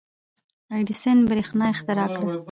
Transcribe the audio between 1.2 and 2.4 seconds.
برېښنا اختراع کړه.